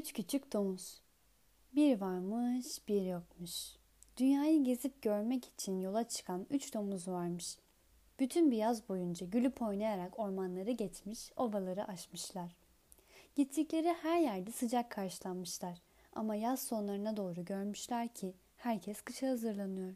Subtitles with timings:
[0.00, 1.00] Üç küçük domuz.
[1.74, 3.76] Bir varmış, bir yokmuş.
[4.16, 7.58] Dünyayı gezip görmek için yola çıkan üç domuz varmış.
[8.20, 12.56] Bütün bir yaz boyunca gülüp oynayarak ormanları geçmiş, ovaları aşmışlar.
[13.36, 15.78] Gittikleri her yerde sıcak karşılanmışlar.
[16.12, 19.94] Ama yaz sonlarına doğru görmüşler ki herkes kışa hazırlanıyor.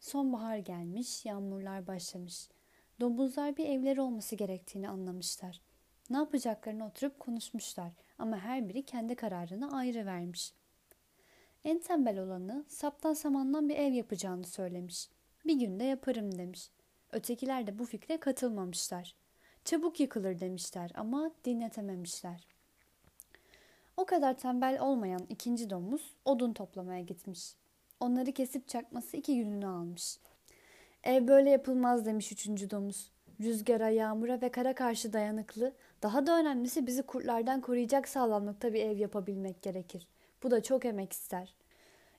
[0.00, 2.48] Sonbahar gelmiş, yağmurlar başlamış.
[3.00, 5.60] Domuzlar bir evleri olması gerektiğini anlamışlar.
[6.10, 10.52] Ne yapacaklarını oturup konuşmuşlar ama her biri kendi kararını ayrı vermiş.
[11.64, 15.08] En tembel olanı saptan samandan bir ev yapacağını söylemiş.
[15.46, 16.70] Bir günde yaparım demiş.
[17.12, 19.14] Ötekiler de bu fikre katılmamışlar.
[19.64, 22.46] Çabuk yıkılır demişler ama dinletememişler.
[23.96, 27.54] O kadar tembel olmayan ikinci domuz odun toplamaya gitmiş.
[28.00, 30.18] Onları kesip çakması iki gününü almış.
[31.04, 33.10] Ev böyle yapılmaz demiş üçüncü domuz.
[33.40, 38.98] Rüzgara, yağmura ve kara karşı dayanıklı, daha da önemlisi bizi kurtlardan koruyacak sağlamlıkta bir ev
[38.98, 40.08] yapabilmek gerekir.
[40.42, 41.54] Bu da çok emek ister.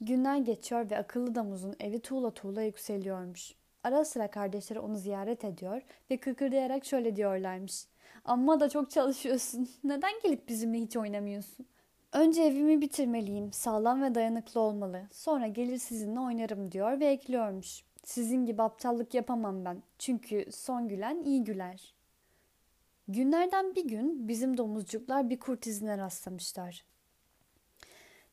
[0.00, 3.54] Günler geçiyor ve akıllı domuzun evi tuğla tuğla yükseliyormuş.
[3.84, 7.86] Ara sıra kardeşleri onu ziyaret ediyor ve kıkırdayarak şöyle diyorlarmış.
[8.24, 9.68] Amma da çok çalışıyorsun.
[9.84, 11.66] Neden gelip bizimle hiç oynamıyorsun?
[12.12, 13.52] Önce evimi bitirmeliyim.
[13.52, 15.02] Sağlam ve dayanıklı olmalı.
[15.12, 17.84] Sonra gelir sizinle oynarım diyor ve ekliyormuş.
[18.06, 19.82] Sizin gibi aptallık yapamam ben.
[19.98, 21.94] Çünkü son gülen iyi güler.
[23.08, 26.84] Günlerden bir gün bizim domuzcuklar bir kurt izine rastlamışlar.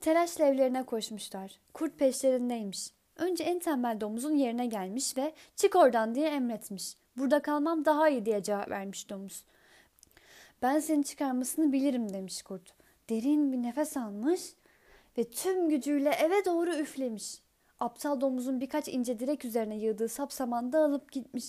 [0.00, 1.60] Telaşla evlerine koşmuşlar.
[1.74, 2.90] Kurt peşlerindeymiş.
[3.16, 6.96] Önce en tembel domuzun yerine gelmiş ve çık oradan diye emretmiş.
[7.16, 9.44] Burada kalmam daha iyi diye cevap vermiş domuz.
[10.62, 12.74] Ben seni çıkarmasını bilirim demiş kurt.
[13.10, 14.54] Derin bir nefes almış
[15.18, 17.42] ve tüm gücüyle eve doğru üflemiş.
[17.82, 21.44] Aptal domuzun birkaç ince direk üzerine yığdığı sapsaman dağılıp gitmiş.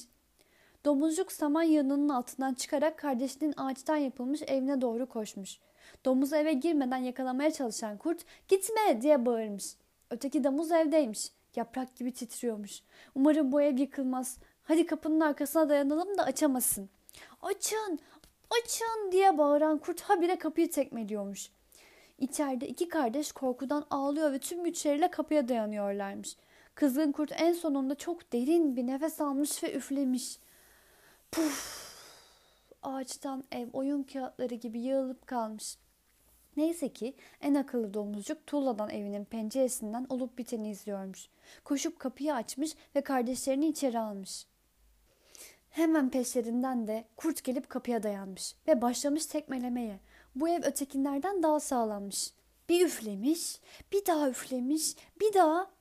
[0.85, 5.59] Domuzcuk saman yığınının altından çıkarak kardeşinin ağaçtan yapılmış evine doğru koşmuş.
[6.05, 9.75] Domuzu eve girmeden yakalamaya çalışan kurt gitme diye bağırmış.
[10.09, 11.31] Öteki domuz evdeymiş.
[11.55, 12.81] Yaprak gibi titriyormuş.
[13.15, 14.37] Umarım bu ev yıkılmaz.
[14.63, 16.89] Hadi kapının arkasına dayanalım da açamasın.
[17.41, 17.99] Açın,
[18.63, 21.49] açın diye bağıran kurt habire kapıyı tekmeliyormuş.
[22.17, 26.37] İçeride iki kardeş korkudan ağlıyor ve tüm güçleriyle kapıya dayanıyorlarmış.
[26.75, 30.39] Kızgın kurt en sonunda çok derin bir nefes almış ve üflemiş.
[31.31, 31.83] Puf!
[32.83, 35.77] Ağaçtan ev oyun kağıtları gibi yığılıp kalmış.
[36.57, 41.29] Neyse ki en akıllı domuzcuk tuğladan evinin penceresinden olup biteni izliyormuş.
[41.63, 44.45] Koşup kapıyı açmış ve kardeşlerini içeri almış.
[45.69, 49.99] Hemen peşlerinden de kurt gelip kapıya dayanmış ve başlamış tekmelemeye.
[50.35, 52.33] Bu ev ötekinlerden daha sağlammış.
[52.69, 53.59] Bir üflemiş,
[53.91, 55.71] bir daha üflemiş, bir daha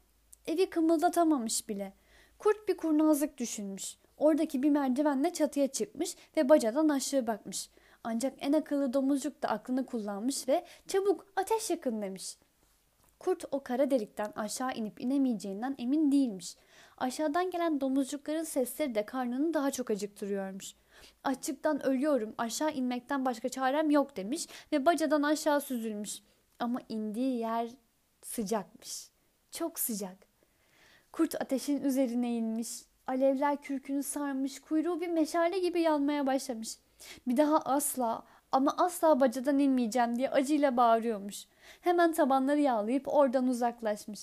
[0.46, 1.92] evi kımıldatamamış bile.
[2.38, 3.96] Kurt bir kurnazlık düşünmüş.
[4.16, 7.70] Oradaki bir merdivenle çatıya çıkmış ve bacadan aşağı bakmış.
[8.04, 12.36] Ancak en akıllı domuzcuk da aklını kullanmış ve çabuk ateş yakın demiş.
[13.18, 16.56] Kurt o kara delikten aşağı inip inemeyeceğinden emin değilmiş.
[17.02, 20.74] Aşağıdan gelen domuzcukların sesleri de karnını daha çok acıktırıyormuş.
[21.24, 26.18] Açlıktan ölüyorum, aşağı inmekten başka çarem yok demiş ve bacadan aşağı süzülmüş.
[26.58, 27.68] Ama indiği yer
[28.22, 29.10] sıcakmış.
[29.50, 30.16] Çok sıcak.
[31.12, 32.82] Kurt ateşin üzerine inmiş.
[33.06, 36.78] Alevler kürkünü sarmış, kuyruğu bir meşale gibi yanmaya başlamış.
[37.26, 41.44] Bir daha asla ama asla bacadan inmeyeceğim diye acıyla bağırıyormuş.
[41.80, 44.20] Hemen tabanları yağlayıp oradan uzaklaşmış.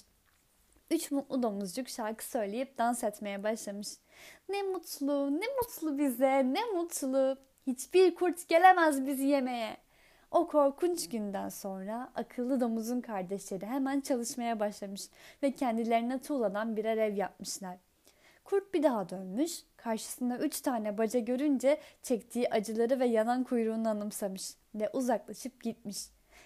[0.91, 3.88] Üç mutlu domuzcuk şarkı söyleyip dans etmeye başlamış.
[4.50, 7.38] Ne mutlu, ne mutlu bize, ne mutlu.
[7.67, 9.78] Hiçbir kurt gelemez bizi yemeye.
[10.31, 15.01] O korkunç günden sonra akıllı domuzun kardeşleri hemen çalışmaya başlamış
[15.44, 17.78] ve kendilerine tuğladan birer ev yapmışlar.
[18.44, 24.53] Kurt bir daha dönmüş, karşısında üç tane baca görünce çektiği acıları ve yanan kuyruğunu anımsamış
[24.75, 25.97] ve uzaklaşıp gitmiş.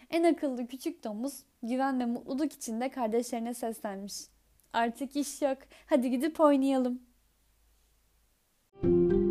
[0.10, 4.33] En akıllı küçük domuz güven ve mutluluk içinde kardeşlerine seslenmiş.
[4.74, 5.58] Artık iş yok.
[5.86, 7.02] Hadi gidip oynayalım.
[8.84, 9.23] Müzik